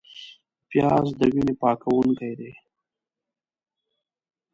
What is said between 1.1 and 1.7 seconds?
د وینې